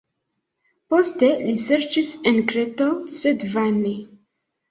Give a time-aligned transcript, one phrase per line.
[0.93, 2.87] Poste, li serĉis en Kreto,
[3.19, 3.95] sed vane.